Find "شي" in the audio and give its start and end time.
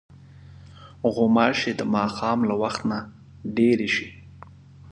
3.95-4.09